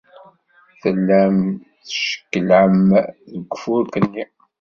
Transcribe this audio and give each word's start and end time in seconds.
Tellam 0.81 1.37
teckellɛem 1.87 2.87
deg 3.33 3.51
ufurk-nni. 3.55 4.25